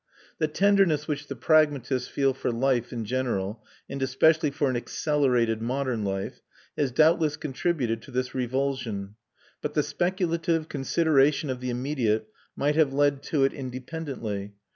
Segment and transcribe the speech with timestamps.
[0.39, 5.61] The tenderness which the pragmatists feel for life in general, and especially for an accelerated
[5.61, 6.41] modern life,
[6.75, 9.13] has doubtless contributed to this revulsion,
[9.61, 14.53] but the speculative consideration of the immediate might have led to it independently.